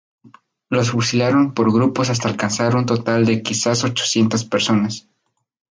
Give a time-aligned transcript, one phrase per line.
[0.71, 5.07] Los fusilaron por grupos hasta alcanzar un total de quizás ochocientas personas".